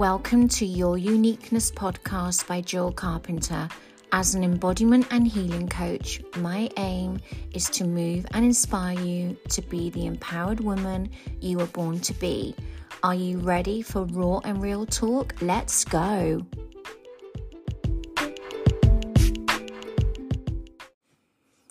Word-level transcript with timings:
Welcome 0.00 0.48
to 0.48 0.64
Your 0.64 0.96
Uniqueness 0.96 1.70
podcast 1.70 2.48
by 2.48 2.62
Jill 2.62 2.90
Carpenter. 2.90 3.68
As 4.12 4.34
an 4.34 4.42
embodiment 4.42 5.06
and 5.10 5.28
healing 5.28 5.68
coach, 5.68 6.22
my 6.38 6.70
aim 6.78 7.20
is 7.52 7.68
to 7.68 7.84
move 7.84 8.24
and 8.30 8.42
inspire 8.42 8.98
you 8.98 9.36
to 9.50 9.60
be 9.60 9.90
the 9.90 10.06
empowered 10.06 10.60
woman 10.60 11.10
you 11.42 11.58
were 11.58 11.66
born 11.66 12.00
to 12.00 12.14
be. 12.14 12.54
Are 13.02 13.14
you 13.14 13.40
ready 13.40 13.82
for 13.82 14.04
raw 14.04 14.38
and 14.38 14.62
real 14.62 14.86
talk? 14.86 15.34
Let's 15.42 15.84
go. 15.84 16.46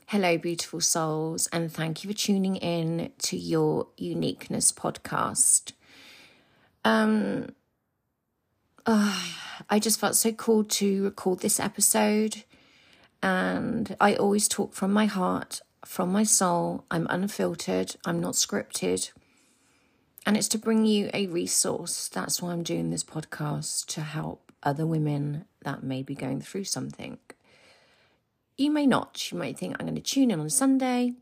Hello, 0.05 0.37
beautiful 0.37 0.81
souls, 0.81 1.47
and 1.51 1.71
thank 1.71 2.03
you 2.03 2.11
for 2.11 2.15
tuning 2.15 2.57
in 2.57 3.11
to 3.23 3.37
your 3.37 3.87
Uniqueness 3.97 4.71
podcast. 4.71 5.71
Um, 6.85 7.47
I 8.91 9.79
just 9.79 9.99
felt 9.99 10.15
so 10.15 10.31
called 10.31 10.69
to 10.71 11.03
record 11.03 11.39
this 11.39 11.59
episode. 11.59 12.43
And 13.21 13.95
I 13.99 14.15
always 14.15 14.47
talk 14.47 14.73
from 14.73 14.91
my 14.91 15.05
heart, 15.05 15.61
from 15.85 16.11
my 16.11 16.23
soul. 16.23 16.85
I'm 16.89 17.05
unfiltered, 17.09 17.95
I'm 18.05 18.19
not 18.19 18.33
scripted. 18.33 19.11
And 20.25 20.35
it's 20.35 20.47
to 20.49 20.57
bring 20.57 20.85
you 20.85 21.09
a 21.13 21.27
resource. 21.27 22.07
That's 22.07 22.41
why 22.41 22.51
I'm 22.51 22.63
doing 22.63 22.89
this 22.89 23.03
podcast 23.03 23.85
to 23.87 24.01
help 24.01 24.51
other 24.63 24.85
women 24.85 25.45
that 25.63 25.83
may 25.83 26.03
be 26.03 26.15
going 26.15 26.41
through 26.41 26.65
something. 26.65 27.17
You 28.57 28.71
may 28.71 28.85
not. 28.85 29.31
You 29.31 29.37
might 29.37 29.57
think, 29.57 29.75
I'm 29.79 29.85
going 29.85 29.95
to 29.95 30.01
tune 30.01 30.31
in 30.31 30.39
on 30.39 30.49
Sunday 30.49 31.13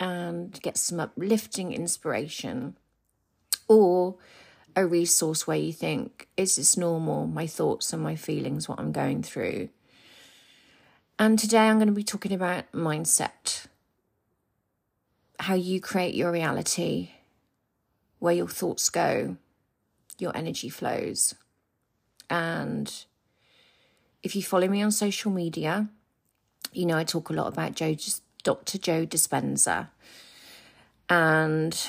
and 0.00 0.60
get 0.62 0.76
some 0.76 1.00
uplifting 1.00 1.72
inspiration. 1.72 2.76
Or 3.68 4.16
a 4.78 4.86
resource 4.86 5.46
where 5.46 5.56
you 5.56 5.72
think, 5.72 6.28
is 6.36 6.54
this 6.54 6.76
normal? 6.76 7.26
My 7.26 7.48
thoughts 7.48 7.92
and 7.92 8.00
my 8.00 8.14
feelings, 8.14 8.68
what 8.68 8.78
I'm 8.78 8.92
going 8.92 9.24
through. 9.24 9.70
And 11.18 11.36
today 11.36 11.68
I'm 11.68 11.78
going 11.78 11.88
to 11.88 11.92
be 11.92 12.04
talking 12.04 12.32
about 12.32 12.70
mindset 12.72 13.66
how 15.40 15.54
you 15.54 15.80
create 15.80 16.14
your 16.14 16.32
reality, 16.32 17.10
where 18.18 18.34
your 18.34 18.48
thoughts 18.48 18.90
go, 18.90 19.36
your 20.18 20.36
energy 20.36 20.68
flows. 20.68 21.34
And 22.28 22.92
if 24.22 24.34
you 24.34 24.42
follow 24.42 24.68
me 24.68 24.82
on 24.82 24.90
social 24.90 25.30
media, 25.30 25.88
you 26.72 26.86
know 26.86 26.96
I 26.96 27.04
talk 27.04 27.30
a 27.30 27.32
lot 27.32 27.46
about 27.46 27.74
Joe, 27.74 27.96
Dr. 28.42 28.78
Joe 28.78 29.06
Dispenza. 29.06 29.88
And 31.08 31.88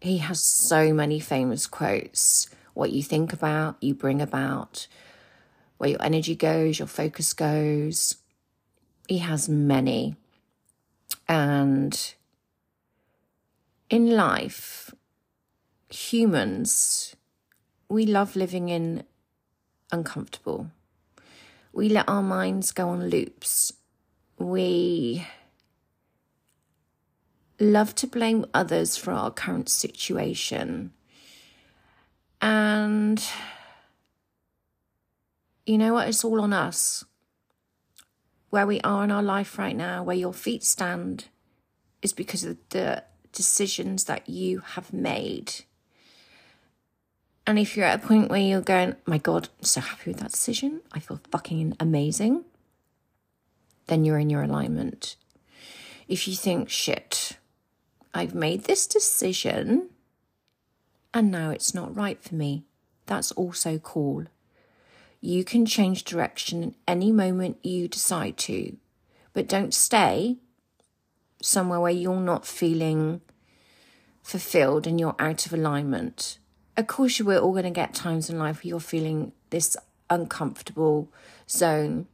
he 0.00 0.18
has 0.18 0.42
so 0.42 0.92
many 0.92 1.20
famous 1.20 1.66
quotes. 1.66 2.48
What 2.74 2.92
you 2.92 3.02
think 3.02 3.32
about, 3.32 3.76
you 3.80 3.94
bring 3.94 4.20
about. 4.20 4.86
Where 5.78 5.90
your 5.90 6.02
energy 6.02 6.34
goes, 6.34 6.78
your 6.78 6.88
focus 6.88 7.32
goes. 7.32 8.16
He 9.08 9.18
has 9.18 9.48
many. 9.48 10.16
And 11.28 12.14
in 13.90 14.10
life, 14.10 14.94
humans, 15.88 17.16
we 17.88 18.06
love 18.06 18.36
living 18.36 18.68
in 18.68 19.04
uncomfortable. 19.92 20.70
We 21.72 21.88
let 21.88 22.08
our 22.08 22.22
minds 22.22 22.72
go 22.72 22.88
on 22.88 23.08
loops. 23.08 23.72
We 24.38 25.26
love 27.58 27.94
to 27.96 28.06
blame 28.06 28.46
others 28.52 28.96
for 28.96 29.12
our 29.12 29.30
current 29.30 29.68
situation. 29.68 30.92
And 32.40 33.22
you 35.64 35.78
know 35.78 35.94
what? 35.94 36.08
It's 36.08 36.24
all 36.24 36.40
on 36.40 36.52
us. 36.52 37.04
Where 38.50 38.66
we 38.66 38.80
are 38.82 39.04
in 39.04 39.10
our 39.10 39.22
life 39.22 39.58
right 39.58 39.76
now, 39.76 40.02
where 40.02 40.16
your 40.16 40.32
feet 40.32 40.62
stand, 40.62 41.26
is 42.02 42.12
because 42.12 42.44
of 42.44 42.56
the 42.70 43.02
decisions 43.32 44.04
that 44.04 44.28
you 44.28 44.60
have 44.60 44.92
made. 44.92 45.64
And 47.46 47.58
if 47.58 47.76
you're 47.76 47.86
at 47.86 48.02
a 48.02 48.06
point 48.06 48.30
where 48.30 48.40
you're 48.40 48.60
going, 48.60 48.96
my 49.06 49.18
God, 49.18 49.48
I'm 49.58 49.64
so 49.64 49.80
happy 49.80 50.10
with 50.10 50.20
that 50.20 50.32
decision, 50.32 50.80
I 50.92 51.00
feel 51.00 51.20
fucking 51.30 51.76
amazing, 51.78 52.44
then 53.86 54.04
you're 54.04 54.18
in 54.18 54.30
your 54.30 54.42
alignment. 54.42 55.16
If 56.08 56.26
you 56.26 56.34
think, 56.34 56.70
shit, 56.70 57.36
I've 58.16 58.34
made 58.34 58.64
this 58.64 58.86
decision 58.86 59.90
and 61.12 61.30
now 61.30 61.50
it's 61.50 61.74
not 61.74 61.94
right 61.94 62.22
for 62.22 62.34
me. 62.34 62.64
That's 63.04 63.30
also 63.32 63.78
cool. 63.78 64.24
You 65.20 65.44
can 65.44 65.66
change 65.66 66.04
direction 66.04 66.74
any 66.88 67.12
moment 67.12 67.58
you 67.62 67.88
decide 67.88 68.38
to, 68.38 68.76
but 69.34 69.48
don't 69.48 69.74
stay 69.74 70.38
somewhere 71.42 71.80
where 71.80 71.92
you're 71.92 72.20
not 72.20 72.46
feeling 72.46 73.20
fulfilled 74.22 74.86
and 74.86 74.98
you're 74.98 75.16
out 75.18 75.44
of 75.44 75.52
alignment. 75.52 76.38
Of 76.76 76.86
course, 76.86 77.20
we're 77.20 77.38
all 77.38 77.52
going 77.52 77.64
to 77.64 77.70
get 77.70 77.92
times 77.92 78.30
in 78.30 78.38
life 78.38 78.64
where 78.64 78.70
you're 78.70 78.80
feeling 78.80 79.32
this 79.50 79.76
uncomfortable 80.08 81.12
zone, 81.50 82.06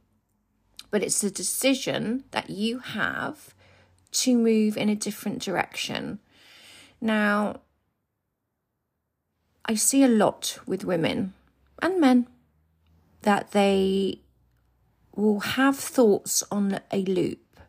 but 0.91 1.01
it's 1.01 1.23
a 1.23 1.31
decision 1.31 2.25
that 2.31 2.49
you 2.49 2.79
have 2.79 3.52
to 4.13 4.37
move 4.37 4.77
in 4.77 4.89
a 4.89 4.95
different 4.95 5.41
direction. 5.41 6.19
Now, 7.01 7.61
I 9.65 9.75
see 9.75 10.03
a 10.03 10.07
lot 10.07 10.59
with 10.65 10.83
women 10.83 11.33
and 11.81 11.99
men 11.99 12.27
that 13.21 13.51
they 13.51 14.19
will 15.15 15.39
have 15.39 15.77
thoughts 15.77 16.43
on 16.51 16.79
a 16.91 17.03
loop. 17.03 17.59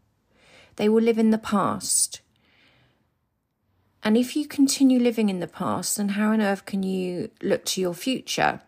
They 0.77 0.89
will 0.89 1.03
live 1.03 1.19
in 1.19 1.31
the 1.31 1.39
past. 1.39 2.21
And 4.03 4.17
if 4.17 4.37
you 4.37 4.47
continue 4.47 4.99
living 4.99 5.29
in 5.29 5.41
the 5.41 5.47
past, 5.47 5.97
then 5.97 6.11
how 6.11 6.33
on 6.33 6.41
earth 6.41 6.65
can 6.65 6.83
you 6.83 7.31
look 7.43 7.65
to 7.67 7.81
your 7.81 7.95
future? 7.95 8.61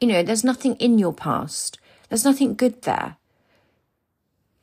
You 0.00 0.08
know, 0.08 0.22
there's 0.22 0.44
nothing 0.44 0.76
in 0.76 0.98
your 0.98 1.12
past, 1.12 1.78
there's 2.08 2.24
nothing 2.24 2.54
good 2.54 2.82
there 2.82 3.16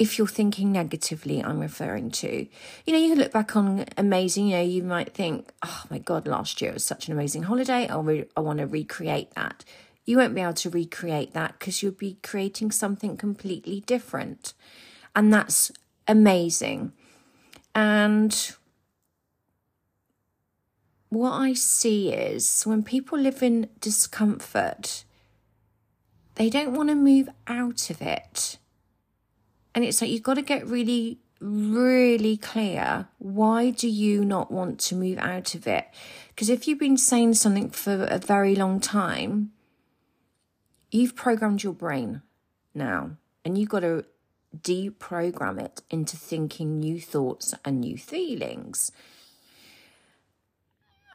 if 0.01 0.17
you're 0.17 0.25
thinking 0.25 0.71
negatively, 0.71 1.43
I'm 1.43 1.59
referring 1.59 2.09
to. 2.09 2.47
You 2.87 2.93
know, 2.93 2.97
you 2.97 3.09
can 3.09 3.19
look 3.19 3.31
back 3.31 3.55
on 3.55 3.85
amazing, 3.97 4.47
you 4.47 4.57
know, 4.57 4.63
you 4.63 4.81
might 4.81 5.13
think, 5.13 5.51
oh 5.61 5.83
my 5.91 5.99
God, 5.99 6.25
last 6.25 6.59
year 6.59 6.73
was 6.73 6.83
such 6.83 7.05
an 7.05 7.13
amazing 7.13 7.43
holiday. 7.43 7.87
I'll 7.87 8.01
re- 8.01 8.27
I 8.35 8.39
want 8.39 8.57
to 8.57 8.65
recreate 8.65 9.35
that. 9.35 9.63
You 10.03 10.17
won't 10.17 10.33
be 10.33 10.41
able 10.41 10.53
to 10.53 10.71
recreate 10.71 11.33
that 11.33 11.59
because 11.59 11.83
you'll 11.83 11.91
be 11.91 12.17
creating 12.23 12.71
something 12.71 13.15
completely 13.15 13.81
different. 13.81 14.55
And 15.15 15.31
that's 15.31 15.71
amazing. 16.07 16.93
And 17.75 18.55
what 21.09 21.33
I 21.33 21.53
see 21.53 22.11
is 22.11 22.63
when 22.63 22.81
people 22.81 23.19
live 23.19 23.43
in 23.43 23.69
discomfort, 23.79 25.05
they 26.35 26.49
don't 26.49 26.73
want 26.73 26.89
to 26.89 26.95
move 26.95 27.29
out 27.45 27.91
of 27.91 28.01
it 28.01 28.57
and 29.73 29.83
it's 29.83 30.01
like 30.01 30.09
you've 30.09 30.23
got 30.23 30.35
to 30.35 30.41
get 30.41 30.67
really, 30.67 31.19
really 31.39 32.37
clear 32.37 33.07
why 33.17 33.69
do 33.69 33.87
you 33.87 34.25
not 34.25 34.51
want 34.51 34.79
to 34.79 34.95
move 34.95 35.17
out 35.17 35.55
of 35.55 35.67
it? 35.67 35.87
Because 36.29 36.49
if 36.49 36.67
you've 36.67 36.79
been 36.79 36.97
saying 36.97 37.35
something 37.35 37.69
for 37.69 38.05
a 38.09 38.17
very 38.17 38.55
long 38.55 38.79
time, 38.79 39.51
you've 40.91 41.15
programmed 41.15 41.63
your 41.63 41.73
brain 41.73 42.21
now 42.73 43.11
and 43.43 43.57
you've 43.57 43.69
got 43.69 43.81
to 43.81 44.05
deprogram 44.57 45.59
it 45.59 45.81
into 45.89 46.17
thinking 46.17 46.79
new 46.79 46.99
thoughts 46.99 47.53
and 47.63 47.79
new 47.81 47.97
feelings. 47.97 48.91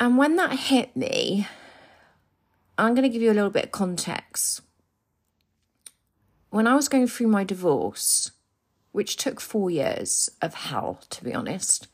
And 0.01 0.19
when 0.19 0.37
that 0.37 0.53
hit 0.53 0.97
me, 0.97 1.47
I'm 2.79 2.95
going 2.95 3.03
to 3.03 3.09
give 3.09 3.23
you 3.23 3.31
a 3.31 3.35
little 3.35 3.51
bit 3.51 3.67
of 3.67 3.73
context. 3.73 4.63
When 6.51 6.67
I 6.67 6.75
was 6.75 6.89
going 6.89 7.07
through 7.07 7.29
my 7.29 7.45
divorce, 7.45 8.31
which 8.97 9.19
took 9.19 9.43
four 9.43 9.71
years 9.71 10.31
of 10.41 10.55
hell, 10.55 10.99
to 11.11 11.23
be 11.23 11.35
honest. 11.35 11.87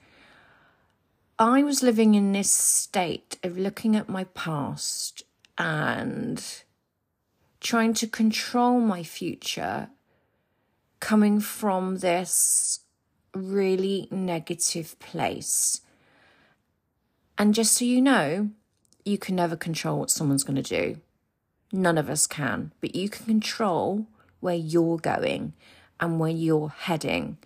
I 1.37 1.65
was 1.65 1.83
living 1.83 2.15
in 2.15 2.31
this 2.31 2.53
state 2.53 3.41
of 3.43 3.59
looking 3.59 3.97
at 3.97 4.09
my 4.09 4.23
past 4.23 5.25
and 5.59 6.41
trying 7.61 7.93
to 7.95 8.07
control 8.07 8.79
my 8.79 9.03
future 9.03 9.89
coming 11.01 11.41
from 11.41 11.99
this 11.99 12.79
really 13.35 14.07
negative 14.13 14.97
place. 15.01 15.81
And 17.37 17.53
just 17.53 17.77
so 17.77 17.85
you 17.85 18.01
know, 18.01 18.51
you 19.05 19.19
can 19.19 19.35
never 19.35 19.57
control 19.57 19.99
what 19.99 20.11
someone's 20.13 20.45
going 20.45 20.63
to 20.63 20.81
do. 20.81 21.01
None 21.73 21.99
of 21.99 22.09
us 22.09 22.29
can, 22.29 22.71
but 22.81 22.95
you 22.95 23.09
can 23.09 23.27
control 23.27 24.07
where 24.39 24.55
you're 24.55 24.99
going 24.99 25.55
and 26.03 26.19
where 26.19 26.31
you're 26.31 26.69
heading. 26.69 27.39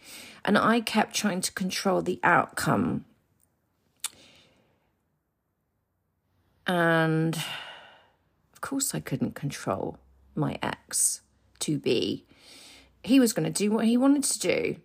And 0.42 0.56
I 0.56 0.80
kept 0.80 1.14
trying 1.14 1.42
to 1.42 1.52
control 1.52 2.00
the 2.00 2.18
outcome. 2.24 3.04
And 6.66 7.36
of 7.36 8.60
course, 8.62 8.94
I 8.94 9.00
couldn't 9.00 9.34
control 9.34 9.98
my 10.34 10.58
ex 10.62 11.20
to 11.60 11.78
be. 11.78 12.24
He 13.04 13.20
was 13.20 13.34
going 13.34 13.44
to 13.44 13.52
do 13.52 13.70
what 13.70 13.84
he 13.84 13.96
wanted 13.96 14.24
to 14.24 14.38
do. 14.40 14.76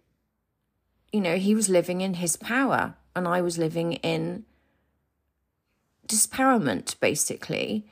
You 1.14 1.22
know, 1.22 1.38
he 1.38 1.56
was 1.56 1.70
living 1.70 2.02
in 2.02 2.16
his 2.16 2.36
power, 2.36 2.96
and 3.16 3.28
I 3.28 3.42
was 3.42 3.58
living 3.58 3.94
in 3.94 4.44
dispowerment, 6.08 7.00
basically. 7.00 7.88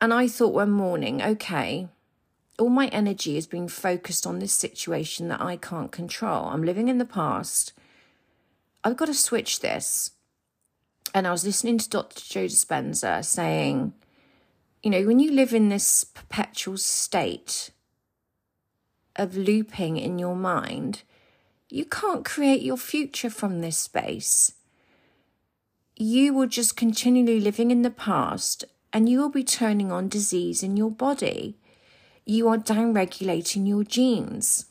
And 0.00 0.12
I 0.12 0.28
thought 0.28 0.52
one 0.52 0.70
morning, 0.70 1.22
okay, 1.22 1.88
all 2.58 2.68
my 2.70 2.88
energy 2.88 3.36
is 3.36 3.46
being 3.46 3.68
focused 3.68 4.26
on 4.26 4.38
this 4.38 4.52
situation 4.52 5.28
that 5.28 5.40
I 5.40 5.56
can't 5.56 5.92
control. 5.92 6.46
I'm 6.46 6.62
living 6.62 6.88
in 6.88 6.98
the 6.98 7.04
past. 7.04 7.72
I've 8.82 8.96
got 8.96 9.06
to 9.06 9.14
switch 9.14 9.60
this. 9.60 10.12
And 11.14 11.26
I 11.26 11.30
was 11.30 11.44
listening 11.44 11.78
to 11.78 11.88
Dr. 11.88 12.20
Joe 12.20 12.46
Dispenza 12.46 13.24
saying, 13.24 13.92
you 14.82 14.90
know, 14.90 15.02
when 15.02 15.18
you 15.18 15.32
live 15.32 15.52
in 15.52 15.68
this 15.68 16.04
perpetual 16.04 16.76
state 16.76 17.70
of 19.16 19.36
looping 19.36 19.96
in 19.96 20.18
your 20.18 20.36
mind, 20.36 21.02
you 21.68 21.84
can't 21.84 22.24
create 22.24 22.62
your 22.62 22.76
future 22.76 23.30
from 23.30 23.60
this 23.60 23.76
space. 23.76 24.52
You 25.96 26.34
will 26.34 26.46
just 26.46 26.76
continually 26.76 27.40
living 27.40 27.70
in 27.70 27.82
the 27.82 27.90
past 27.90 28.64
and 28.92 29.08
you 29.08 29.20
will 29.20 29.30
be 29.30 29.44
turning 29.44 29.90
on 29.90 30.08
disease 30.08 30.62
in 30.62 30.76
your 30.76 30.90
body 30.90 31.58
you 32.26 32.48
are 32.48 32.58
down 32.58 32.92
regulating 32.92 33.66
your 33.66 33.84
genes. 33.84 34.66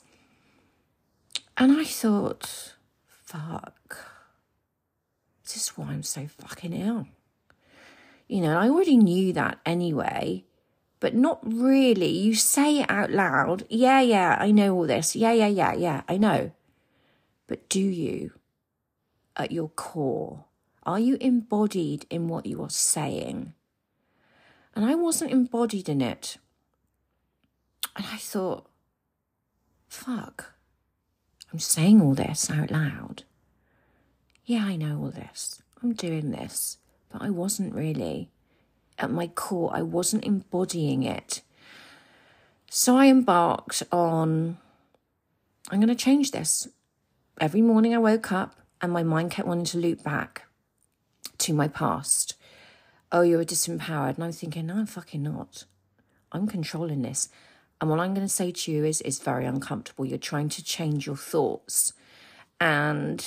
And 1.57 1.71
I 1.71 1.85
thought, 1.85 2.75
fuck, 3.07 3.97
this 5.43 5.55
is 5.55 5.69
why 5.69 5.85
I'm 5.87 6.03
so 6.03 6.27
fucking 6.27 6.73
ill. 6.73 7.07
You 8.27 8.41
know, 8.41 8.57
I 8.57 8.67
already 8.67 8.97
knew 8.97 9.31
that 9.33 9.59
anyway, 9.65 10.43
but 10.99 11.15
not 11.15 11.39
really. 11.43 12.09
You 12.09 12.35
say 12.35 12.81
it 12.81 12.89
out 12.89 13.11
loud. 13.11 13.65
Yeah, 13.69 14.01
yeah, 14.01 14.35
I 14.37 14.51
know 14.51 14.75
all 14.75 14.87
this. 14.87 15.15
Yeah, 15.15 15.31
yeah, 15.31 15.47
yeah, 15.47 15.73
yeah, 15.73 16.01
I 16.09 16.17
know. 16.17 16.51
But 17.47 17.69
do 17.69 17.79
you, 17.79 18.33
at 19.37 19.53
your 19.53 19.69
core, 19.69 20.43
are 20.83 20.99
you 20.99 21.17
embodied 21.21 22.05
in 22.09 22.27
what 22.27 22.45
you 22.45 22.61
are 22.63 22.69
saying? 22.69 23.53
And 24.75 24.83
I 24.83 24.95
wasn't 24.95 25.31
embodied 25.31 25.87
in 25.87 26.01
it. 26.01 26.37
And 27.95 28.05
I 28.11 28.17
thought, 28.17 28.67
fuck, 29.87 30.53
I'm 31.51 31.59
saying 31.59 32.01
all 32.01 32.13
this 32.13 32.51
out 32.51 32.71
loud. 32.71 33.23
Yeah, 34.45 34.65
I 34.65 34.75
know 34.75 34.99
all 34.99 35.11
this. 35.11 35.61
I'm 35.81 35.93
doing 35.93 36.31
this. 36.31 36.77
But 37.09 37.21
I 37.21 37.29
wasn't 37.29 37.73
really. 37.73 38.29
At 38.99 39.11
my 39.11 39.27
core, 39.27 39.71
I 39.73 39.81
wasn't 39.81 40.25
embodying 40.25 41.03
it. 41.03 41.41
So 42.69 42.97
I 42.97 43.07
embarked 43.07 43.83
on, 43.91 44.57
I'm 45.69 45.79
going 45.79 45.87
to 45.87 45.95
change 45.95 46.31
this. 46.31 46.67
Every 47.39 47.61
morning 47.61 47.93
I 47.93 47.99
woke 47.99 48.31
up 48.31 48.55
and 48.81 48.91
my 48.91 49.03
mind 49.03 49.31
kept 49.31 49.47
wanting 49.47 49.65
to 49.65 49.77
loop 49.77 50.03
back 50.03 50.43
to 51.39 51.53
my 51.53 51.67
past. 51.67 52.35
Oh, 53.11 53.21
you're 53.21 53.45
disempowered. 53.45 54.15
And 54.15 54.23
I'm 54.25 54.31
thinking, 54.31 54.65
no, 54.67 54.75
I'm 54.75 54.85
fucking 54.85 55.23
not. 55.23 55.65
I'm 56.31 56.47
controlling 56.47 57.01
this. 57.01 57.29
And 57.81 57.89
what 57.89 57.99
I'm 57.99 58.13
going 58.13 58.25
to 58.25 58.33
say 58.33 58.51
to 58.51 58.71
you 58.71 58.85
is, 58.85 59.01
is 59.01 59.19
very 59.19 59.45
uncomfortable. 59.45 60.05
You're 60.05 60.17
trying 60.17 60.49
to 60.49 60.63
change 60.63 61.05
your 61.05 61.17
thoughts. 61.17 61.93
And 62.59 63.25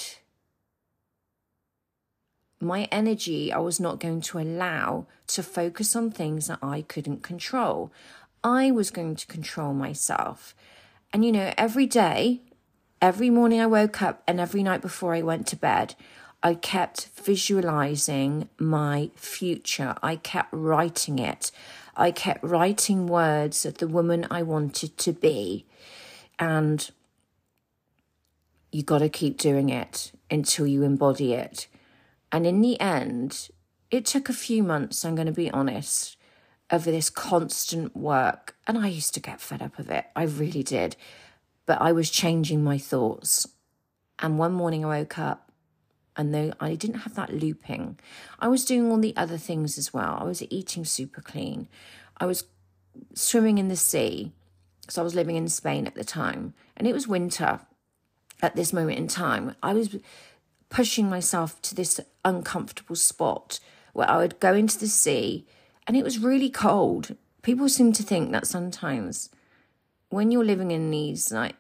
my 2.60 2.88
energy, 2.90 3.52
I 3.52 3.58
was 3.58 3.78
not 3.78 4.00
going 4.00 4.20
to 4.22 4.38
allow 4.38 5.06
to 5.28 5.42
focus 5.42 5.94
on 5.94 6.10
things 6.10 6.46
that 6.46 6.58
I 6.62 6.82
couldn't 6.82 7.22
control. 7.22 7.92
I 8.42 8.70
was 8.70 8.90
going 8.90 9.16
to 9.16 9.26
control 9.26 9.74
myself. 9.74 10.54
And, 11.12 11.24
you 11.24 11.32
know, 11.32 11.52
every 11.56 11.86
day, 11.86 12.40
every 13.00 13.30
morning 13.30 13.60
I 13.60 13.66
woke 13.66 14.02
up 14.02 14.22
and 14.26 14.40
every 14.40 14.62
night 14.62 14.80
before 14.80 15.14
I 15.14 15.22
went 15.22 15.46
to 15.48 15.56
bed, 15.56 15.94
I 16.42 16.54
kept 16.54 17.08
visualizing 17.14 18.48
my 18.58 19.10
future. 19.14 19.96
I 20.02 20.16
kept 20.16 20.48
writing 20.52 21.18
it. 21.18 21.50
I 21.98 22.12
kept 22.12 22.44
writing 22.44 23.08
words 23.08 23.66
of 23.66 23.78
the 23.78 23.88
woman 23.88 24.26
I 24.30 24.42
wanted 24.42 24.96
to 24.98 25.12
be. 25.12 25.66
And 26.38 26.88
you 28.70 28.84
got 28.84 28.98
to 28.98 29.08
keep 29.08 29.36
doing 29.36 29.68
it 29.68 30.12
until 30.30 30.66
you 30.66 30.84
embody 30.84 31.34
it. 31.34 31.66
And 32.30 32.46
in 32.46 32.60
the 32.60 32.80
end, 32.80 33.48
it 33.90 34.06
took 34.06 34.28
a 34.28 34.34
few 34.34 34.62
months, 34.62 35.04
I'm 35.04 35.16
going 35.16 35.26
to 35.26 35.32
be 35.32 35.50
honest, 35.50 36.16
of 36.70 36.84
this 36.84 37.10
constant 37.10 37.96
work. 37.96 38.54
And 38.66 38.78
I 38.78 38.86
used 38.86 39.14
to 39.14 39.20
get 39.20 39.40
fed 39.40 39.60
up 39.60 39.78
of 39.78 39.90
it. 39.90 40.06
I 40.14 40.22
really 40.22 40.62
did. 40.62 40.94
But 41.66 41.80
I 41.80 41.90
was 41.90 42.10
changing 42.10 42.62
my 42.62 42.78
thoughts. 42.78 43.48
And 44.20 44.38
one 44.38 44.52
morning 44.52 44.84
I 44.84 45.00
woke 45.00 45.18
up 45.18 45.47
and 46.18 46.34
though 46.34 46.52
I 46.60 46.74
didn't 46.74 47.00
have 47.00 47.14
that 47.14 47.32
looping, 47.32 47.98
I 48.40 48.48
was 48.48 48.64
doing 48.64 48.90
all 48.90 48.98
the 48.98 49.16
other 49.16 49.38
things 49.38 49.78
as 49.78 49.94
well. 49.94 50.18
I 50.20 50.24
was 50.24 50.42
eating 50.50 50.84
super 50.84 51.22
clean. 51.22 51.68
I 52.18 52.26
was 52.26 52.44
swimming 53.14 53.56
in 53.58 53.68
the 53.68 53.76
sea. 53.76 54.32
So 54.90 55.02
I 55.02 55.04
was 55.04 55.14
living 55.14 55.36
in 55.36 55.48
Spain 55.48 55.86
at 55.86 55.94
the 55.94 56.04
time, 56.04 56.54
and 56.76 56.88
it 56.88 56.94
was 56.94 57.06
winter 57.06 57.60
at 58.42 58.56
this 58.56 58.72
moment 58.72 58.98
in 58.98 59.06
time. 59.06 59.54
I 59.62 59.74
was 59.74 59.96
pushing 60.70 61.10
myself 61.10 61.60
to 61.62 61.74
this 61.74 62.00
uncomfortable 62.24 62.96
spot 62.96 63.60
where 63.92 64.10
I 64.10 64.16
would 64.16 64.40
go 64.40 64.54
into 64.54 64.78
the 64.78 64.88
sea, 64.88 65.46
and 65.86 65.94
it 65.94 66.04
was 66.04 66.18
really 66.18 66.48
cold. 66.48 67.16
People 67.42 67.68
seem 67.68 67.92
to 67.92 68.02
think 68.02 68.32
that 68.32 68.46
sometimes 68.46 69.28
when 70.08 70.30
you're 70.30 70.44
living 70.44 70.70
in 70.70 70.90
these, 70.90 71.30
like, 71.30 71.56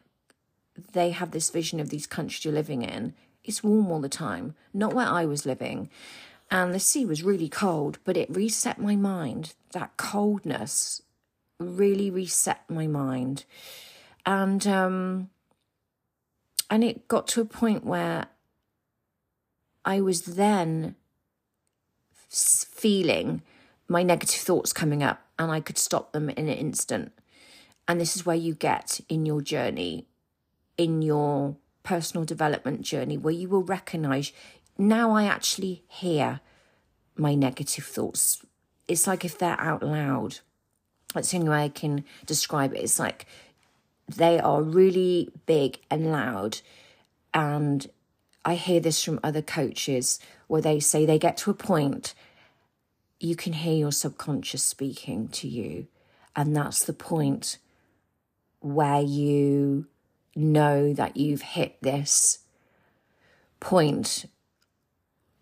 they 0.92 1.10
have 1.10 1.32
this 1.32 1.50
vision 1.50 1.80
of 1.80 1.90
these 1.90 2.06
countries 2.06 2.44
you're 2.44 2.54
living 2.54 2.82
in 2.82 3.14
it's 3.44 3.62
warm 3.62 3.90
all 3.90 4.00
the 4.00 4.08
time, 4.08 4.54
not 4.74 4.94
where 4.94 5.06
I 5.06 5.24
was 5.24 5.46
living. 5.46 5.88
And 6.50 6.74
the 6.74 6.80
sea 6.80 7.04
was 7.04 7.22
really 7.22 7.48
cold, 7.48 7.98
but 8.04 8.16
it 8.16 8.34
reset 8.34 8.78
my 8.78 8.96
mind. 8.96 9.54
That 9.72 9.96
coldness 9.96 11.02
really 11.58 12.10
reset 12.10 12.62
my 12.68 12.86
mind. 12.86 13.44
And 14.24 14.66
um 14.66 15.30
and 16.70 16.84
it 16.84 17.08
got 17.08 17.26
to 17.28 17.40
a 17.40 17.46
point 17.46 17.84
where 17.84 18.26
I 19.84 20.00
was 20.00 20.22
then 20.22 20.96
feeling 22.28 23.42
my 23.88 24.02
negative 24.02 24.40
thoughts 24.40 24.72
coming 24.72 25.02
up 25.02 25.26
and 25.38 25.50
I 25.50 25.60
could 25.60 25.78
stop 25.78 26.12
them 26.12 26.28
in 26.28 26.48
an 26.48 26.58
instant. 26.58 27.12
And 27.86 27.98
this 27.98 28.14
is 28.14 28.26
where 28.26 28.36
you 28.36 28.54
get 28.54 29.00
in 29.08 29.24
your 29.24 29.40
journey, 29.40 30.06
in 30.76 31.00
your 31.00 31.56
personal 31.88 32.22
development 32.22 32.82
journey 32.82 33.16
where 33.16 33.32
you 33.32 33.48
will 33.48 33.62
recognize 33.62 34.30
now 34.76 35.12
I 35.12 35.24
actually 35.24 35.82
hear 35.88 36.40
my 37.16 37.34
negative 37.34 37.84
thoughts. 37.84 38.44
It's 38.86 39.06
like 39.06 39.24
if 39.24 39.38
they're 39.38 39.58
out 39.58 39.82
loud. 39.82 40.40
That's 41.14 41.30
the 41.30 41.38
only 41.38 41.48
way 41.48 41.64
I 41.64 41.70
can 41.70 42.04
describe 42.26 42.74
it. 42.74 42.82
It's 42.82 42.98
like 42.98 43.24
they 44.06 44.38
are 44.38 44.62
really 44.62 45.30
big 45.46 45.78
and 45.90 46.12
loud. 46.12 46.60
And 47.32 47.86
I 48.44 48.56
hear 48.56 48.80
this 48.80 49.02
from 49.02 49.18
other 49.22 49.42
coaches 49.42 50.20
where 50.46 50.60
they 50.60 50.80
say 50.80 51.06
they 51.06 51.18
get 51.18 51.38
to 51.38 51.50
a 51.50 51.54
point 51.54 52.14
you 53.18 53.34
can 53.34 53.54
hear 53.54 53.74
your 53.74 53.92
subconscious 53.92 54.62
speaking 54.62 55.28
to 55.28 55.48
you. 55.48 55.88
And 56.36 56.54
that's 56.54 56.84
the 56.84 56.92
point 56.92 57.56
where 58.60 59.00
you 59.00 59.86
know 60.34 60.92
that 60.92 61.16
you've 61.16 61.42
hit 61.42 61.76
this 61.82 62.40
point 63.60 64.26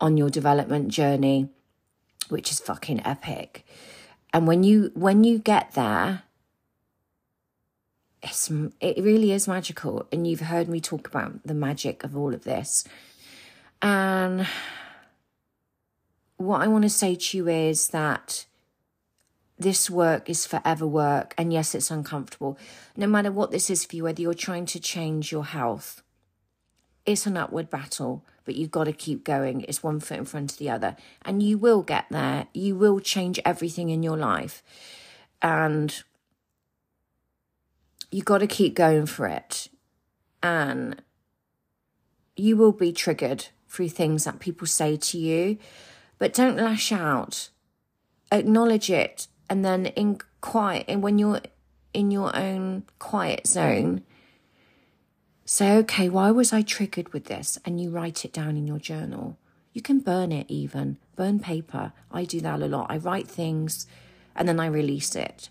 on 0.01 0.17
your 0.17 0.31
development 0.31 0.89
journey 0.89 1.49
which 2.29 2.51
is 2.51 2.59
fucking 2.59 3.07
epic. 3.07 3.65
And 4.33 4.47
when 4.47 4.65
you 4.65 4.91
when 4.95 5.25
you 5.25 5.39
get 5.39 5.73
there 5.73 6.23
it's 8.23 8.51
it 8.81 9.03
really 9.03 9.31
is 9.33 9.47
magical. 9.47 10.07
And 10.11 10.27
you've 10.27 10.41
heard 10.41 10.69
me 10.69 10.81
talk 10.81 11.07
about 11.07 11.47
the 11.47 11.55
magic 11.55 12.03
of 12.03 12.17
all 12.17 12.35
of 12.35 12.45
this. 12.45 12.85
And 13.83 14.47
what 16.39 16.61
i 16.61 16.67
want 16.67 16.83
to 16.83 16.91
say 16.91 17.15
to 17.15 17.37
you 17.37 17.49
is 17.49 17.89
that 17.89 18.45
this 19.59 19.89
work 19.89 20.29
is 20.29 20.47
forever 20.47 20.87
work. 20.87 21.35
And 21.39 21.53
yes, 21.53 21.75
it's 21.75 21.91
uncomfortable. 21.91 22.59
No 22.97 23.07
matter 23.07 23.33
what 23.33 23.51
this 23.51 23.71
is 23.71 23.85
for 23.85 23.97
you, 23.97 24.05
whether 24.05 24.21
you're 24.21 24.35
trying 24.35 24.67
to 24.67 24.81
change 24.81 25.33
your 25.33 25.45
health, 25.45 26.03
it's 27.05 27.27
an 27.27 27.37
upward 27.37 27.71
battle, 27.71 28.25
but 28.45 28.57
you've 28.57 28.71
got 28.71 28.85
to 28.85 28.93
keep 28.93 29.25
going. 29.25 29.63
It's 29.63 29.83
one 29.83 30.01
foot 30.01 30.19
in 30.19 30.25
front 30.25 30.53
of 30.53 30.59
the 30.59 30.71
other. 30.71 30.97
And 31.23 31.43
you 31.43 31.57
will 31.57 31.83
get 31.83 32.07
there. 32.11 32.49
You 32.53 32.77
will 32.77 33.01
change 33.01 33.41
everything 33.45 33.91
in 33.91 34.03
your 34.03 34.17
life. 34.17 34.63
And 35.41 36.03
you've 38.11 38.25
got 38.25 38.39
to 38.39 38.47
keep 38.47 38.75
going 38.75 39.07
for 39.07 39.27
it. 39.27 39.69
And 40.43 41.03
you 42.37 42.57
will 42.57 42.73
be 42.73 42.93
triggered 42.93 43.47
through 43.69 43.89
things 43.89 44.25
that 44.25 44.41
people 44.41 44.67
say 44.67 44.97
to 44.97 45.19
you, 45.19 45.59
but 46.19 46.35
don't 46.35 46.57
lash 46.57 46.93
out. 46.93 47.51
Acknowledge 48.31 48.91
it 48.91 49.29
and 49.49 49.65
then 49.65 49.87
in 49.87 50.19
quiet 50.41 50.85
and 50.89 51.03
when 51.03 51.19
you're 51.19 51.41
in 51.93 52.11
your 52.11 52.35
own 52.37 52.85
quiet 52.99 53.47
zone 53.47 54.03
say 55.45 55.77
okay 55.77 56.09
why 56.09 56.31
was 56.31 56.53
i 56.53 56.61
triggered 56.61 57.13
with 57.13 57.27
this? 57.27 57.59
And 57.65 57.81
you 57.81 57.91
write 57.91 58.25
it 58.25 58.33
down 58.33 58.57
in 58.57 58.67
your 58.67 58.79
journal. 58.79 59.39
You 59.73 59.81
can 59.81 60.01
burn 60.01 60.33
it 60.33 60.47
even 60.49 60.99
burn 61.15 61.39
paper. 61.41 61.93
I 62.11 62.25
do 62.25 62.41
that 62.41 62.61
a 62.61 62.67
lot. 62.67 62.91
I 62.91 62.99
write 62.99 63.29
things 63.29 63.87
and 64.35 64.49
then 64.49 64.61
i 64.61 64.67
release 64.67 65.15
it. 65.15 65.49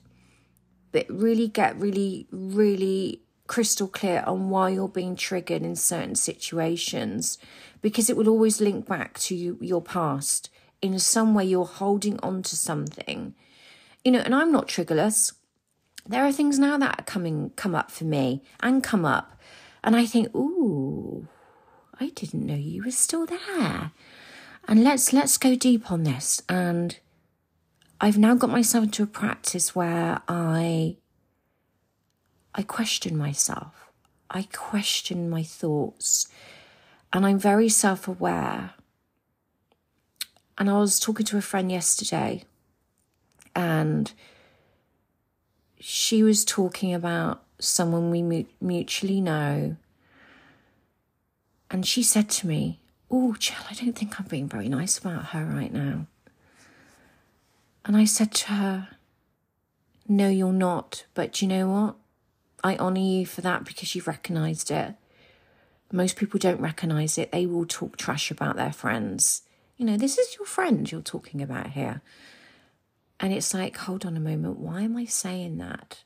But 0.91 1.05
really 1.09 1.47
get 1.47 1.79
really 1.79 2.27
really 2.31 3.21
crystal 3.47 3.87
clear 3.87 4.23
on 4.25 4.49
why 4.49 4.69
you're 4.69 4.87
being 4.87 5.15
triggered 5.15 5.61
in 5.61 5.75
certain 5.75 6.15
situations 6.15 7.37
because 7.81 8.09
it 8.09 8.17
will 8.17 8.27
always 8.27 8.59
link 8.59 8.87
back 8.87 9.19
to 9.19 9.35
you, 9.35 9.57
your 9.61 9.81
past. 9.81 10.49
In 10.81 10.97
some 10.99 11.33
way 11.33 11.45
you're 11.45 11.65
holding 11.65 12.19
on 12.21 12.43
to 12.43 12.55
something 12.55 13.33
you 14.05 14.11
know, 14.11 14.19
and 14.19 14.35
I'm 14.35 14.51
not 14.51 14.67
triggerless. 14.67 15.33
There 16.07 16.23
are 16.23 16.31
things 16.31 16.59
now 16.59 16.77
that 16.77 16.99
are 16.99 17.03
coming 17.03 17.51
come 17.55 17.73
up 17.73 17.89
for 17.89 18.03
me 18.05 18.43
and 18.61 18.83
come 18.83 19.03
up, 19.03 19.41
and 19.83 19.95
I 19.95 20.05
think, 20.05 20.33
ooh, 20.35 21.27
I 21.99 22.09
didn't 22.09 22.45
know 22.45 22.55
you 22.55 22.83
were 22.83 22.91
still 22.91 23.25
there. 23.25 23.91
And 24.67 24.83
let's 24.83 25.11
let's 25.11 25.37
go 25.37 25.55
deep 25.55 25.91
on 25.91 26.03
this. 26.03 26.41
And 26.47 26.97
I've 27.99 28.17
now 28.17 28.35
got 28.35 28.49
myself 28.49 28.85
into 28.85 29.03
a 29.03 29.07
practice 29.07 29.75
where 29.75 30.21
I 30.27 30.97
I 32.53 32.61
question 32.63 33.17
myself. 33.17 33.91
I 34.29 34.47
question 34.51 35.29
my 35.29 35.43
thoughts. 35.43 36.27
And 37.13 37.25
I'm 37.25 37.39
very 37.39 37.69
self-aware. 37.69 38.73
And 40.57 40.69
I 40.69 40.77
was 40.79 40.99
talking 40.99 41.25
to 41.27 41.37
a 41.37 41.41
friend 41.41 41.71
yesterday 41.71 42.43
and 43.55 44.11
she 45.79 46.23
was 46.23 46.43
talking 46.43 46.93
about 46.93 47.43
someone 47.59 48.11
we 48.11 48.47
mutually 48.59 49.21
know. 49.21 49.77
And 51.71 51.85
she 51.85 52.03
said 52.03 52.29
to 52.31 52.47
me, 52.47 52.79
Oh, 53.09 53.35
Jill, 53.37 53.57
I 53.69 53.73
don't 53.73 53.93
think 53.93 54.19
I'm 54.19 54.25
being 54.27 54.49
very 54.49 54.67
nice 54.67 54.97
about 54.97 55.27
her 55.27 55.45
right 55.45 55.71
now. 55.71 56.07
And 57.85 57.95
I 57.95 58.05
said 58.05 58.33
to 58.33 58.47
her, 58.53 58.87
No, 60.07 60.27
you're 60.27 60.51
not. 60.51 61.05
But 61.13 61.41
you 61.41 61.47
know 61.47 61.69
what? 61.69 61.95
I 62.63 62.77
honour 62.77 62.99
you 62.99 63.25
for 63.25 63.41
that 63.41 63.63
because 63.63 63.93
you've 63.93 64.07
recognised 64.07 64.71
it. 64.71 64.95
Most 65.91 66.15
people 66.15 66.39
don't 66.39 66.59
recognise 66.59 67.17
it. 67.17 67.31
They 67.31 67.45
will 67.45 67.65
talk 67.65 67.95
trash 67.95 68.31
about 68.31 68.55
their 68.55 68.73
friends. 68.73 69.43
You 69.77 69.85
know, 69.85 69.97
this 69.97 70.17
is 70.17 70.35
your 70.35 70.47
friend 70.47 70.91
you're 70.91 71.01
talking 71.01 71.41
about 71.41 71.71
here. 71.71 72.01
And 73.19 73.31
it's 73.33 73.53
like, 73.53 73.77
hold 73.77 74.05
on 74.05 74.17
a 74.17 74.19
moment, 74.19 74.59
why 74.59 74.81
am 74.81 74.97
I 74.97 75.05
saying 75.05 75.57
that? 75.57 76.03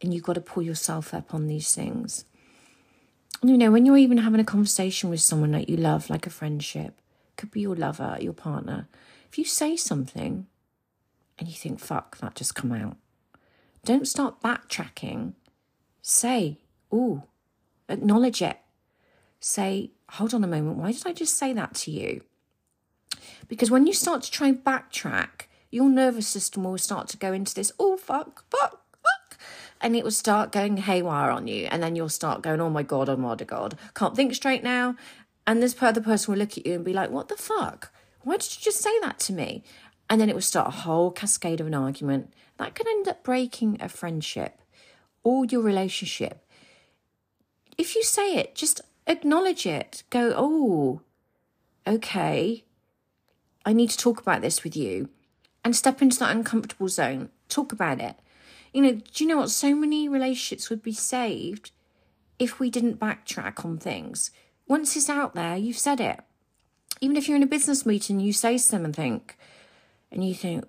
And 0.00 0.14
you've 0.14 0.22
got 0.22 0.34
to 0.34 0.40
pull 0.40 0.62
yourself 0.62 1.12
up 1.12 1.34
on 1.34 1.46
these 1.46 1.74
things. 1.74 2.24
You 3.42 3.58
know, 3.58 3.70
when 3.70 3.84
you're 3.84 3.96
even 3.96 4.18
having 4.18 4.40
a 4.40 4.44
conversation 4.44 5.10
with 5.10 5.20
someone 5.20 5.52
that 5.52 5.68
you 5.68 5.76
love, 5.76 6.10
like 6.10 6.26
a 6.26 6.30
friendship, 6.30 7.00
could 7.36 7.50
be 7.50 7.60
your 7.60 7.76
lover, 7.76 8.16
your 8.20 8.32
partner, 8.32 8.88
if 9.30 9.38
you 9.38 9.44
say 9.44 9.76
something 9.76 10.46
and 11.38 11.48
you 11.48 11.54
think, 11.54 11.78
fuck, 11.78 12.18
that 12.18 12.34
just 12.34 12.54
come 12.54 12.72
out, 12.72 12.96
don't 13.84 14.08
start 14.08 14.40
backtracking. 14.40 15.34
Say, 16.02 16.58
ooh, 16.92 17.22
acknowledge 17.88 18.42
it. 18.42 18.58
Say, 19.38 19.90
hold 20.10 20.34
on 20.34 20.42
a 20.42 20.48
moment, 20.48 20.78
why 20.78 20.92
did 20.92 21.06
I 21.06 21.12
just 21.12 21.36
say 21.36 21.52
that 21.52 21.74
to 21.76 21.90
you? 21.90 22.22
Because 23.46 23.70
when 23.70 23.86
you 23.86 23.92
start 23.92 24.22
to 24.22 24.30
try 24.30 24.48
and 24.48 24.64
backtrack, 24.64 25.47
your 25.70 25.88
nervous 25.88 26.26
system 26.26 26.64
will 26.64 26.78
start 26.78 27.08
to 27.08 27.16
go 27.16 27.32
into 27.32 27.54
this, 27.54 27.72
oh, 27.78 27.96
fuck, 27.96 28.44
fuck, 28.50 28.82
fuck. 29.02 29.38
And 29.80 29.94
it 29.94 30.04
will 30.04 30.10
start 30.10 30.52
going 30.52 30.78
haywire 30.78 31.30
on 31.30 31.46
you. 31.46 31.66
And 31.70 31.82
then 31.82 31.94
you'll 31.94 32.08
start 32.08 32.42
going, 32.42 32.60
oh 32.60 32.70
my 32.70 32.82
God, 32.82 33.08
oh 33.08 33.16
my 33.16 33.34
God, 33.36 33.78
can't 33.94 34.16
think 34.16 34.34
straight 34.34 34.62
now. 34.62 34.96
And 35.46 35.62
this 35.62 35.80
other 35.80 36.00
person 36.00 36.32
will 36.32 36.38
look 36.38 36.58
at 36.58 36.66
you 36.66 36.74
and 36.74 36.84
be 36.84 36.92
like, 36.92 37.10
what 37.10 37.28
the 37.28 37.36
fuck? 37.36 37.92
Why 38.22 38.36
did 38.36 38.54
you 38.56 38.62
just 38.62 38.80
say 38.80 38.98
that 39.00 39.18
to 39.20 39.32
me? 39.32 39.62
And 40.10 40.20
then 40.20 40.28
it 40.28 40.34
will 40.34 40.42
start 40.42 40.68
a 40.68 40.78
whole 40.78 41.10
cascade 41.10 41.60
of 41.60 41.66
an 41.66 41.74
argument. 41.74 42.32
That 42.56 42.74
could 42.74 42.88
end 42.88 43.08
up 43.08 43.22
breaking 43.22 43.78
a 43.80 43.88
friendship 43.88 44.60
or 45.22 45.44
your 45.44 45.62
relationship. 45.62 46.44
If 47.76 47.94
you 47.94 48.02
say 48.02 48.36
it, 48.36 48.54
just 48.54 48.80
acknowledge 49.06 49.66
it. 49.66 50.02
Go, 50.10 50.32
oh, 50.36 51.02
okay, 51.86 52.64
I 53.64 53.72
need 53.72 53.90
to 53.90 53.98
talk 53.98 54.20
about 54.20 54.40
this 54.40 54.64
with 54.64 54.76
you 54.76 55.10
and 55.68 55.76
step 55.76 56.00
into 56.00 56.18
that 56.18 56.34
uncomfortable 56.34 56.88
zone. 56.88 57.28
Talk 57.50 57.72
about 57.72 58.00
it. 58.00 58.16
You 58.72 58.80
know, 58.80 58.92
do 58.92 59.22
you 59.22 59.28
know 59.28 59.36
what? 59.36 59.50
So 59.50 59.74
many 59.74 60.08
relationships 60.08 60.70
would 60.70 60.82
be 60.82 60.94
saved 60.94 61.72
if 62.38 62.58
we 62.58 62.70
didn't 62.70 62.98
backtrack 62.98 63.66
on 63.66 63.76
things. 63.76 64.30
Once 64.66 64.96
it's 64.96 65.10
out 65.10 65.34
there, 65.34 65.58
you've 65.58 65.76
said 65.76 66.00
it. 66.00 66.20
Even 67.02 67.18
if 67.18 67.28
you're 67.28 67.36
in 67.36 67.42
a 67.42 67.46
business 67.46 67.84
meeting, 67.84 68.18
you 68.18 68.32
say 68.32 68.56
something 68.56 69.20
and 70.10 70.26
you 70.26 70.32
think, 70.32 70.64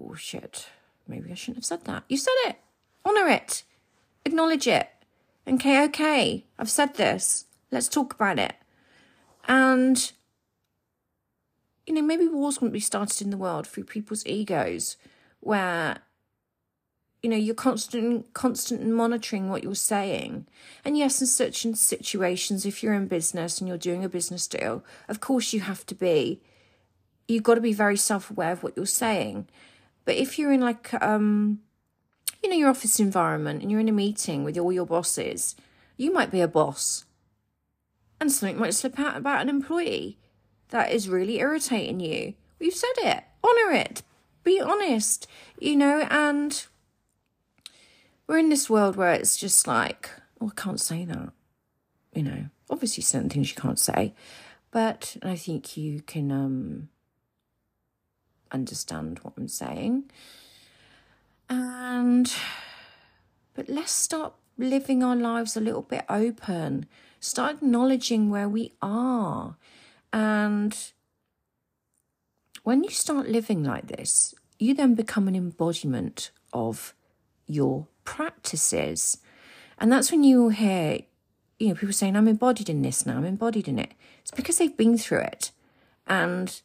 oh 0.00 0.14
shit, 0.14 0.68
maybe 1.08 1.32
I 1.32 1.34
shouldn't 1.34 1.56
have 1.56 1.64
said 1.64 1.84
that. 1.86 2.04
You 2.08 2.16
said 2.16 2.34
it. 2.44 2.60
Honour 3.04 3.26
it. 3.30 3.64
Acknowledge 4.24 4.68
it. 4.68 4.88
Okay, 5.48 5.82
okay, 5.86 6.46
I've 6.56 6.70
said 6.70 6.94
this. 6.94 7.46
Let's 7.72 7.88
talk 7.88 8.14
about 8.14 8.38
it. 8.38 8.54
And 9.48 10.12
you 11.88 11.94
know, 11.94 12.02
maybe 12.02 12.28
wars 12.28 12.60
wouldn't 12.60 12.74
be 12.74 12.80
started 12.80 13.22
in 13.22 13.30
the 13.30 13.38
world 13.38 13.66
through 13.66 13.84
people's 13.84 14.26
egos, 14.26 14.98
where 15.40 16.00
you 17.22 17.30
know 17.30 17.36
you're 17.36 17.54
constant 17.54 18.32
constant 18.34 18.86
monitoring 18.86 19.48
what 19.48 19.64
you're 19.64 19.74
saying. 19.74 20.46
And 20.84 20.98
yes 20.98 21.20
in 21.22 21.26
such 21.26 21.66
situations 21.74 22.66
if 22.66 22.82
you're 22.82 22.92
in 22.92 23.08
business 23.08 23.58
and 23.58 23.66
you're 23.66 23.78
doing 23.78 24.04
a 24.04 24.08
business 24.08 24.46
deal 24.46 24.84
of 25.08 25.20
course 25.20 25.52
you 25.52 25.60
have 25.60 25.86
to 25.86 25.94
be. 25.94 26.42
You've 27.26 27.42
got 27.42 27.54
to 27.54 27.60
be 27.60 27.72
very 27.72 27.96
self-aware 27.96 28.52
of 28.52 28.62
what 28.62 28.76
you're 28.76 28.86
saying. 28.86 29.48
But 30.04 30.16
if 30.16 30.38
you're 30.38 30.52
in 30.52 30.60
like 30.60 30.92
um 31.02 31.60
you 32.42 32.50
know 32.50 32.56
your 32.56 32.70
office 32.70 33.00
environment 33.00 33.62
and 33.62 33.70
you're 33.70 33.80
in 33.80 33.88
a 33.88 33.92
meeting 33.92 34.44
with 34.44 34.58
all 34.58 34.72
your 34.72 34.86
bosses 34.86 35.56
you 35.96 36.12
might 36.12 36.30
be 36.30 36.42
a 36.42 36.48
boss 36.48 37.06
and 38.20 38.30
something 38.30 38.58
might 38.58 38.74
slip 38.74 39.00
out 39.00 39.16
about 39.16 39.40
an 39.40 39.48
employee 39.48 40.18
that 40.70 40.92
is 40.92 41.08
really 41.08 41.38
irritating 41.38 42.00
you. 42.00 42.34
We've 42.58 42.74
said 42.74 42.94
it. 42.98 43.24
Honor 43.42 43.72
it. 43.72 44.02
Be 44.44 44.60
honest, 44.60 45.26
you 45.58 45.76
know, 45.76 46.06
and 46.10 46.66
we're 48.26 48.38
in 48.38 48.48
this 48.48 48.70
world 48.70 48.96
where 48.96 49.12
it's 49.12 49.36
just 49.36 49.66
like, 49.66 50.10
oh, 50.40 50.48
I 50.48 50.60
can't 50.60 50.80
say 50.80 51.04
that. 51.04 51.32
You 52.14 52.22
know, 52.22 52.44
obviously 52.70 53.02
certain 53.02 53.28
things 53.28 53.50
you 53.50 53.60
can't 53.60 53.78
say, 53.78 54.14
but 54.70 55.16
I 55.22 55.36
think 55.36 55.76
you 55.76 56.00
can 56.00 56.32
um 56.32 56.88
understand 58.50 59.18
what 59.22 59.34
I'm 59.36 59.48
saying. 59.48 60.10
And 61.50 62.32
but 63.54 63.68
let's 63.68 63.92
stop 63.92 64.38
living 64.56 65.02
our 65.02 65.16
lives 65.16 65.56
a 65.56 65.60
little 65.60 65.82
bit 65.82 66.04
open. 66.08 66.86
Start 67.20 67.56
acknowledging 67.56 68.30
where 68.30 68.48
we 68.48 68.72
are. 68.80 69.56
And 70.12 70.76
when 72.62 72.84
you 72.84 72.90
start 72.90 73.28
living 73.28 73.64
like 73.64 73.86
this, 73.88 74.34
you 74.58 74.74
then 74.74 74.94
become 74.94 75.28
an 75.28 75.36
embodiment 75.36 76.30
of 76.52 76.94
your 77.46 77.86
practices. 78.04 79.18
And 79.78 79.92
that's 79.92 80.10
when 80.10 80.24
you 80.24 80.48
hear, 80.48 81.00
you 81.58 81.68
know, 81.68 81.74
people 81.74 81.92
saying, 81.92 82.16
I'm 82.16 82.28
embodied 82.28 82.68
in 82.68 82.82
this 82.82 83.06
now, 83.06 83.16
I'm 83.16 83.24
embodied 83.24 83.68
in 83.68 83.78
it. 83.78 83.92
It's 84.20 84.30
because 84.30 84.58
they've 84.58 84.76
been 84.76 84.98
through 84.98 85.20
it. 85.20 85.52
And 86.06 86.60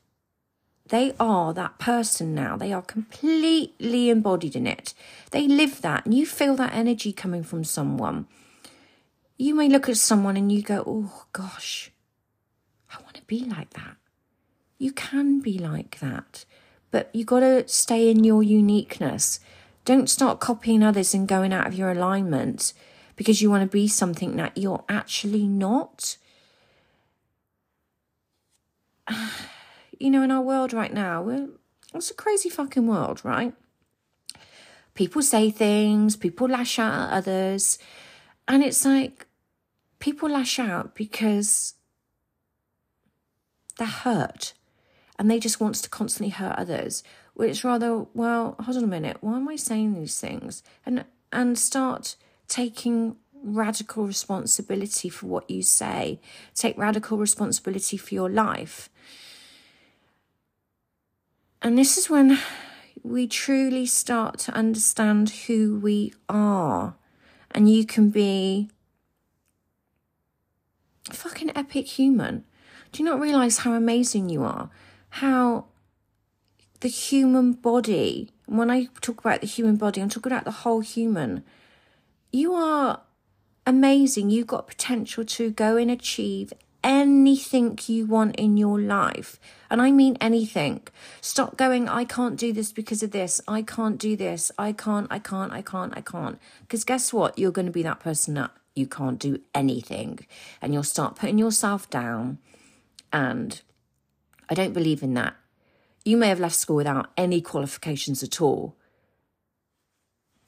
they 0.88 1.14
are 1.20 1.54
that 1.54 1.80
person 1.80 2.36
now. 2.36 2.58
They 2.58 2.74
are 2.74 2.82
completely 2.82 4.10
embodied 4.10 4.56
in 4.56 4.68
it. 4.68 4.94
They 5.32 5.48
live 5.48 5.82
that, 5.82 6.06
and 6.06 6.14
you 6.14 6.26
feel 6.26 6.56
that 6.56 6.74
energy 6.74 7.14
coming 7.14 7.44
from 7.44 7.64
someone. 7.64 8.28
You 9.38 9.56
may 9.56 9.70
look 9.70 9.88
at 9.88 9.98
someone 9.98 10.38
and 10.38 10.52
you 10.52 10.62
go, 10.62 10.84
oh 10.86 11.26
gosh, 11.32 11.92
be 13.28 13.46
like 13.46 13.72
that. 13.72 13.98
You 14.78 14.92
can 14.92 15.40
be 15.40 15.58
like 15.58 16.00
that, 16.00 16.46
but 16.92 17.10
you 17.14 17.26
got 17.26 17.42
to 17.42 17.68
stay 17.68 18.10
in 18.10 18.24
your 18.24 18.44
uniqueness. 18.44 19.40
Don't 19.86 20.10
start 20.10 20.40
copying 20.40 20.84
others 20.84 21.14
and 21.14 21.28
going 21.28 21.54
out 21.54 21.68
of 21.68 21.74
your 21.74 21.92
alignment 21.92 22.74
because 23.16 23.42
you 23.42 23.50
want 23.50 23.64
to 23.64 23.74
be 23.74 23.88
something 23.88 24.36
that 24.38 24.58
you're 24.58 24.84
actually 24.90 25.48
not. 25.48 26.18
You 30.00 30.10
know, 30.10 30.24
in 30.24 30.32
our 30.32 30.42
world 30.42 30.74
right 30.74 30.94
now, 30.94 31.48
it's 31.94 32.12
a 32.12 32.16
crazy 32.16 32.50
fucking 32.50 32.88
world, 32.88 33.22
right? 33.24 33.54
People 34.96 35.22
say 35.22 35.50
things, 35.50 36.18
people 36.18 36.50
lash 36.50 36.78
out 36.78 36.94
at 36.94 37.18
others, 37.18 37.80
and 38.48 38.64
it's 38.64 38.84
like 38.84 39.28
people 40.00 40.30
lash 40.30 40.60
out 40.60 40.94
because 40.94 41.76
they're 43.78 43.88
hurt 43.88 44.54
and 45.18 45.30
they 45.30 45.40
just 45.40 45.60
wants 45.60 45.82
to 45.82 45.90
constantly 45.90 46.32
hurt 46.32 46.56
others. 46.58 47.04
Which 47.34 47.64
rather, 47.64 48.06
well, 48.14 48.56
hold 48.60 48.78
on 48.78 48.84
a 48.84 48.88
minute, 48.88 49.18
why 49.22 49.38
am 49.38 49.48
I 49.50 49.56
saying 49.56 49.94
these 49.94 50.20
things? 50.20 50.64
And 50.86 51.06
and 51.32 51.58
start 51.58 52.16
taking 52.48 53.16
radical 53.44 54.06
responsibility 54.06 55.10
for 55.10 55.26
what 55.28 55.50
you 55.50 55.62
say. 55.64 56.22
Take 56.54 56.78
radical 56.78 57.18
responsibility 57.18 57.98
for 57.98 58.14
your 58.14 58.30
life. 58.30 58.90
And 61.62 61.78
this 61.78 61.98
is 61.98 62.10
when 62.10 62.40
we 63.04 63.28
truly 63.28 63.86
start 63.86 64.38
to 64.40 64.54
understand 64.54 65.30
who 65.48 65.80
we 65.80 66.14
are. 66.30 66.96
And 67.52 67.70
you 67.70 67.86
can 67.86 68.10
be 68.10 68.70
a 71.10 71.14
fucking 71.14 71.52
epic 71.56 71.88
human. 71.88 72.46
Do 72.94 73.02
you 73.02 73.10
not 73.10 73.20
realize 73.20 73.58
how 73.58 73.74
amazing 73.74 74.30
you 74.30 74.44
are? 74.44 74.70
How 75.10 75.66
the 76.82 76.88
human 76.88 77.54
body, 77.54 78.30
when 78.46 78.70
I 78.70 78.88
talk 79.02 79.20
about 79.20 79.42
the 79.42 79.48
human 79.48 79.78
body, 79.78 80.00
I'm 80.00 80.10
talking 80.10 80.32
about 80.32 80.46
the 80.46 80.52
whole 80.52 80.82
human. 80.82 81.44
You 82.32 82.54
are 82.54 83.02
amazing. 83.66 84.30
You've 84.30 84.46
got 84.46 84.68
potential 84.68 85.26
to 85.26 85.50
go 85.50 85.76
and 85.76 85.90
achieve 85.90 86.54
anything 86.84 87.80
you 87.88 88.06
want 88.06 88.36
in 88.36 88.58
your 88.58 88.80
life. 88.80 89.40
And 89.72 89.82
I 89.82 89.90
mean 89.90 90.16
anything. 90.22 90.88
Stop 91.20 91.58
going, 91.58 91.90
I 91.90 92.06
can't 92.06 92.38
do 92.38 92.54
this 92.54 92.72
because 92.72 93.02
of 93.02 93.10
this. 93.10 93.42
I 93.48 93.64
can't 93.64 93.98
do 93.98 94.16
this. 94.16 94.52
I 94.60 94.72
can't, 94.72 95.08
I 95.10 95.18
can't, 95.18 95.52
I 95.52 95.64
can't, 95.64 95.98
I 95.98 96.02
can't. 96.02 96.38
Because 96.62 96.84
guess 96.84 97.12
what? 97.12 97.40
You're 97.40 97.52
going 97.52 97.66
to 97.66 97.72
be 97.72 97.82
that 97.84 98.02
person 98.02 98.36
that 98.36 98.52
you 98.76 98.86
can't 98.86 99.18
do 99.18 99.42
anything. 99.56 100.20
And 100.62 100.76
you'll 100.76 100.84
start 100.84 101.16
putting 101.16 101.40
yourself 101.40 101.90
down. 101.90 102.38
And 103.14 103.62
I 104.50 104.56
don't 104.56 104.74
believe 104.74 105.04
in 105.04 105.14
that. 105.14 105.36
You 106.04 106.18
may 106.18 106.28
have 106.28 106.40
left 106.40 106.56
school 106.56 106.76
without 106.76 107.12
any 107.16 107.40
qualifications 107.40 108.24
at 108.24 108.42
all. 108.42 108.76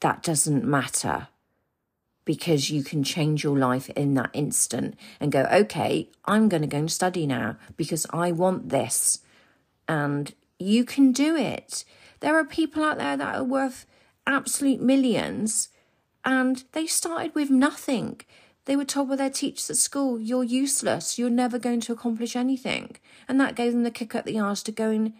That 0.00 0.22
doesn't 0.22 0.64
matter 0.64 1.28
because 2.26 2.70
you 2.70 2.82
can 2.82 3.04
change 3.04 3.44
your 3.44 3.56
life 3.56 3.88
in 3.90 4.14
that 4.14 4.30
instant 4.34 4.98
and 5.20 5.32
go, 5.32 5.44
okay, 5.50 6.10
I'm 6.26 6.48
going 6.48 6.62
to 6.62 6.68
go 6.68 6.78
and 6.78 6.92
study 6.92 7.26
now 7.26 7.56
because 7.76 8.04
I 8.10 8.32
want 8.32 8.68
this. 8.68 9.20
And 9.88 10.34
you 10.58 10.84
can 10.84 11.12
do 11.12 11.36
it. 11.36 11.84
There 12.20 12.36
are 12.36 12.44
people 12.44 12.82
out 12.82 12.98
there 12.98 13.16
that 13.16 13.36
are 13.36 13.44
worth 13.44 13.86
absolute 14.26 14.80
millions 14.80 15.68
and 16.24 16.64
they 16.72 16.86
started 16.86 17.34
with 17.34 17.48
nothing. 17.48 18.20
They 18.66 18.76
were 18.76 18.84
told 18.84 19.08
by 19.08 19.16
their 19.16 19.30
teachers 19.30 19.70
at 19.70 19.76
school, 19.76 20.20
you're 20.20 20.44
useless, 20.44 21.18
you're 21.18 21.30
never 21.30 21.58
going 21.58 21.80
to 21.82 21.92
accomplish 21.92 22.36
anything. 22.36 22.96
And 23.28 23.40
that 23.40 23.54
gave 23.54 23.72
them 23.72 23.84
the 23.84 23.90
kick 23.90 24.14
up 24.14 24.24
the 24.24 24.38
arse 24.38 24.62
to 24.64 24.72
go 24.72 24.90
and 24.90 25.14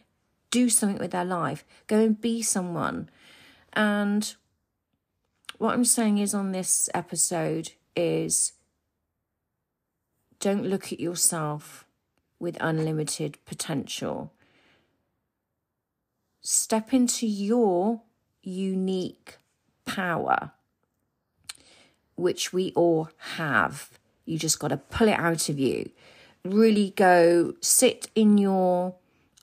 do 0.50 0.68
something 0.68 0.98
with 0.98 1.12
their 1.12 1.24
life, 1.24 1.64
go 1.86 2.00
and 2.00 2.20
be 2.20 2.42
someone. 2.42 3.08
And 3.72 4.34
what 5.58 5.74
I'm 5.74 5.84
saying 5.84 6.18
is 6.18 6.34
on 6.34 6.52
this 6.52 6.88
episode 6.92 7.72
is 7.94 8.52
don't 10.40 10.66
look 10.66 10.92
at 10.92 11.00
yourself 11.00 11.84
with 12.38 12.58
unlimited 12.60 13.38
potential. 13.44 14.32
Step 16.42 16.92
into 16.92 17.26
your 17.26 18.02
unique 18.42 19.38
power, 19.84 20.52
which 22.16 22.52
we 22.52 22.73
all 22.75 23.08
have. 23.37 23.90
You 24.25 24.38
just 24.38 24.58
got 24.58 24.68
to 24.68 24.76
pull 24.76 25.08
it 25.08 25.18
out 25.18 25.49
of 25.49 25.58
you. 25.58 25.90
Really 26.44 26.90
go 26.96 27.54
sit 27.61 28.08
in 28.14 28.38
your 28.38 28.94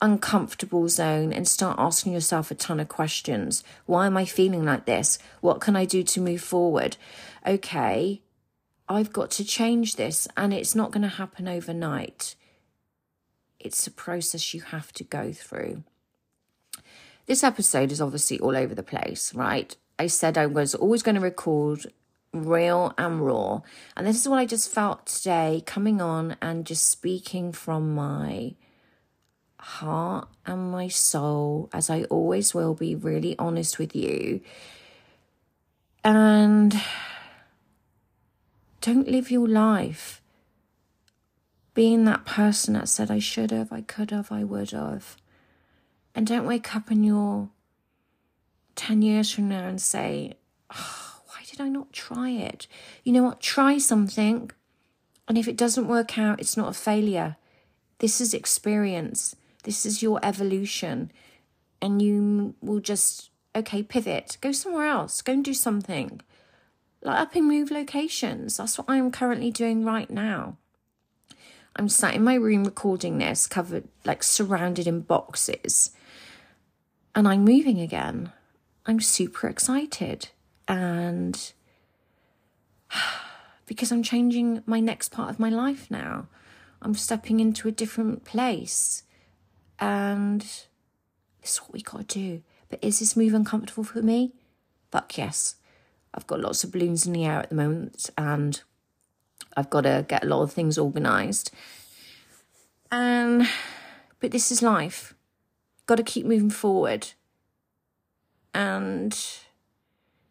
uncomfortable 0.01 0.89
zone 0.89 1.31
and 1.31 1.47
start 1.47 1.79
asking 1.79 2.11
yourself 2.11 2.51
a 2.51 2.55
ton 2.55 2.79
of 2.79 2.89
questions. 2.89 3.63
Why 3.85 4.05
am 4.05 4.17
I 4.17 4.25
feeling 4.25 4.65
like 4.65 4.85
this? 4.85 5.17
What 5.39 5.61
can 5.61 5.77
I 5.77 5.85
do 5.85 6.03
to 6.03 6.21
move 6.21 6.41
forward? 6.41 6.97
Okay, 7.47 8.21
I've 8.89 9.13
got 9.13 9.31
to 9.31 9.45
change 9.45 9.95
this, 9.95 10.27
and 10.35 10.53
it's 10.53 10.75
not 10.75 10.91
going 10.91 11.03
to 11.03 11.07
happen 11.07 11.47
overnight. 11.47 12.35
It's 13.59 13.87
a 13.87 13.91
process 13.91 14.53
you 14.53 14.61
have 14.61 14.91
to 14.93 15.05
go 15.05 15.31
through. 15.31 15.83
This 17.25 17.43
episode 17.43 17.93
is 17.93 18.01
obviously 18.01 18.39
all 18.39 18.57
over 18.57 18.75
the 18.75 18.83
place, 18.83 19.33
right? 19.33 19.75
I 19.97 20.07
said 20.07 20.37
I 20.37 20.47
was 20.47 20.75
always 20.75 21.01
going 21.01 21.15
to 21.15 21.21
record 21.21 21.85
real 22.33 22.93
and 22.97 23.25
raw. 23.25 23.61
And 23.95 24.05
this 24.07 24.19
is 24.19 24.27
what 24.27 24.39
I 24.39 24.45
just 24.45 24.69
felt 24.71 25.05
today 25.05 25.63
coming 25.65 26.01
on 26.01 26.35
and 26.41 26.65
just 26.65 26.89
speaking 26.89 27.53
from 27.53 27.93
my 27.93 28.55
heart 29.59 30.27
and 30.45 30.71
my 30.71 30.87
soul, 30.87 31.69
as 31.71 31.89
I 31.89 32.03
always 32.05 32.53
will 32.53 32.73
be 32.73 32.95
really 32.95 33.37
honest 33.39 33.79
with 33.79 33.95
you. 33.95 34.41
And 36.03 36.81
don't 38.81 39.07
live 39.07 39.31
your 39.31 39.47
life 39.47 40.21
being 41.73 42.03
that 42.03 42.25
person 42.25 42.73
that 42.73 42.89
said, 42.89 43.09
I 43.09 43.19
should 43.19 43.51
have, 43.51 43.71
I 43.71 43.81
could 43.81 44.11
have, 44.11 44.31
I 44.31 44.43
would 44.43 44.71
have. 44.71 45.17
And 46.13 46.27
don't 46.27 46.45
wake 46.45 46.75
up 46.75 46.91
in 46.91 47.03
your 47.03 47.49
10 48.75 49.01
years 49.01 49.31
from 49.31 49.49
now 49.49 49.67
and 49.67 49.81
say, 49.81 50.33
oh, 50.75 51.02
did 51.53 51.61
I 51.61 51.69
not 51.69 51.93
try 51.93 52.31
it? 52.31 52.67
You 53.03 53.13
know 53.13 53.23
what? 53.23 53.39
Try 53.39 53.77
something. 53.77 54.49
And 55.27 55.37
if 55.37 55.47
it 55.47 55.55
doesn't 55.55 55.87
work 55.87 56.17
out, 56.17 56.39
it's 56.39 56.57
not 56.57 56.69
a 56.69 56.73
failure. 56.73 57.37
This 57.99 58.19
is 58.19 58.33
experience. 58.33 59.35
This 59.63 59.85
is 59.85 60.01
your 60.01 60.19
evolution. 60.23 61.11
And 61.81 62.01
you 62.01 62.55
will 62.61 62.79
just, 62.79 63.29
okay, 63.55 63.83
pivot, 63.83 64.37
go 64.41 64.51
somewhere 64.51 64.87
else, 64.87 65.21
go 65.21 65.33
and 65.33 65.45
do 65.45 65.53
something. 65.53 66.21
Like 67.03 67.19
up 67.19 67.35
and 67.35 67.47
move 67.47 67.69
locations. 67.69 68.57
That's 68.57 68.77
what 68.77 68.89
I'm 68.89 69.11
currently 69.11 69.51
doing 69.51 69.85
right 69.85 70.09
now. 70.09 70.57
I'm 71.75 71.89
sat 71.89 72.15
in 72.15 72.23
my 72.23 72.35
room 72.35 72.63
recording 72.63 73.17
this, 73.17 73.47
covered, 73.47 73.87
like 74.05 74.23
surrounded 74.23 74.87
in 74.87 75.01
boxes. 75.01 75.91
And 77.13 77.27
I'm 77.27 77.43
moving 77.43 77.79
again. 77.79 78.31
I'm 78.85 78.99
super 78.99 79.47
excited. 79.47 80.29
And 80.73 81.53
because 83.67 83.91
I'm 83.91 84.01
changing 84.01 84.63
my 84.65 84.79
next 84.79 85.09
part 85.09 85.29
of 85.29 85.39
my 85.39 85.49
life 85.49 85.91
now, 85.91 86.27
I'm 86.81 86.95
stepping 86.95 87.39
into 87.39 87.67
a 87.67 87.71
different 87.71 88.25
place. 88.25 89.03
And 89.77 90.41
this 90.41 91.53
is 91.53 91.57
what 91.57 91.73
we 91.73 91.81
got 91.83 92.09
to 92.09 92.19
do. 92.19 92.41
But 92.69 92.83
is 92.83 92.99
this 92.99 93.15
move 93.15 93.35
uncomfortable 93.35 93.83
for 93.83 94.01
me? 94.01 94.33
Fuck 94.91 95.15
yes. 95.15 95.55
I've 96.11 96.25
got 96.25 96.39
lots 96.39 96.63
of 96.63 96.71
balloons 96.71 97.05
in 97.05 97.13
the 97.13 97.25
air 97.25 97.39
at 97.39 97.49
the 97.49 97.55
moment 97.55 98.09
and 98.17 98.59
I've 99.55 99.69
got 99.69 99.81
to 99.81 100.05
get 100.07 100.23
a 100.23 100.27
lot 100.27 100.41
of 100.41 100.51
things 100.51 100.79
organised. 100.79 101.51
Um, 102.91 103.47
but 104.19 104.31
this 104.31 104.51
is 104.51 104.63
life. 104.63 105.13
Got 105.85 105.97
to 105.97 106.03
keep 106.03 106.25
moving 106.25 106.49
forward. 106.49 107.09
And, 108.55 109.15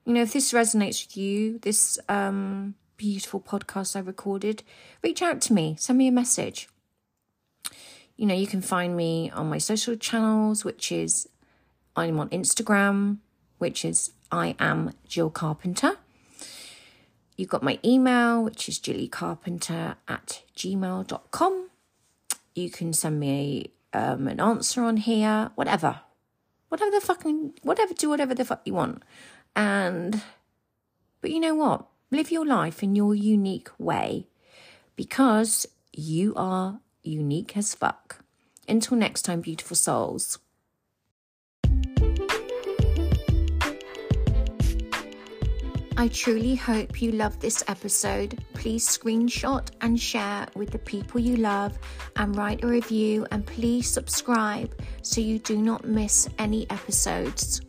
you 0.04 0.14
know, 0.14 0.22
if 0.22 0.32
this 0.32 0.52
resonates 0.52 1.06
with 1.06 1.16
you, 1.16 1.58
this 1.58 1.98
um, 2.08 2.74
beautiful 2.96 3.40
podcast 3.40 3.96
I 3.96 4.00
recorded, 4.00 4.62
reach 5.02 5.22
out 5.22 5.40
to 5.42 5.52
me, 5.52 5.76
send 5.78 5.98
me 5.98 6.08
a 6.08 6.12
message 6.12 6.68
you 8.16 8.28
know, 8.28 8.34
you 8.34 8.46
can 8.46 8.62
find 8.62 8.96
me 8.96 9.30
on 9.30 9.48
my 9.48 9.58
social 9.58 9.96
channels, 9.96 10.64
which 10.64 10.92
is 10.92 11.28
I'm 11.96 12.20
on 12.20 12.28
Instagram, 12.28 13.18
which 13.58 13.84
is 13.84 14.12
I 14.30 14.54
am 14.58 14.92
Jill 15.06 15.28
Carpenter. 15.28 15.96
You've 17.36 17.48
got 17.48 17.62
my 17.62 17.78
email, 17.84 18.44
which 18.44 18.68
is 18.68 18.78
jillycarpenter 18.78 19.96
at 20.06 20.42
gmail.com. 20.56 21.70
You 22.54 22.70
can 22.70 22.92
send 22.92 23.18
me 23.18 23.72
um, 23.92 24.28
an 24.28 24.38
answer 24.38 24.82
on 24.82 24.98
here, 24.98 25.50
whatever. 25.54 26.00
Whatever 26.68 26.90
the 26.92 27.00
fucking, 27.00 27.54
whatever, 27.62 27.92
do 27.92 28.08
whatever 28.08 28.34
the 28.34 28.44
fuck 28.44 28.62
you 28.64 28.74
want. 28.74 29.02
And, 29.54 30.22
but 31.20 31.30
you 31.30 31.40
know 31.40 31.54
what? 31.54 31.86
Live 32.10 32.30
your 32.30 32.46
life 32.46 32.82
in 32.82 32.94
your 32.94 33.14
unique 33.14 33.70
way 33.78 34.26
because 34.96 35.66
you 35.92 36.34
are 36.36 36.80
unique 37.02 37.56
as 37.56 37.74
fuck. 37.74 38.24
Until 38.68 38.96
next 38.96 39.22
time, 39.22 39.40
beautiful 39.40 39.76
souls. 39.76 40.38
I 45.96 46.08
truly 46.08 46.56
hope 46.56 47.00
you 47.00 47.12
loved 47.12 47.40
this 47.40 47.62
episode. 47.68 48.42
Please 48.54 48.86
screenshot 48.88 49.68
and 49.82 50.00
share 50.00 50.48
with 50.56 50.70
the 50.70 50.78
people 50.78 51.20
you 51.20 51.36
love 51.36 51.78
and 52.16 52.34
write 52.34 52.64
a 52.64 52.66
review 52.66 53.26
and 53.30 53.46
please 53.46 53.88
subscribe 53.88 54.74
so 55.02 55.20
you 55.20 55.38
do 55.38 55.58
not 55.58 55.84
miss 55.84 56.28
any 56.38 56.68
episodes. 56.70 57.60